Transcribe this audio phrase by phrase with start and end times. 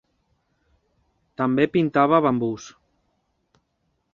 [1.41, 2.67] També pintava bambús.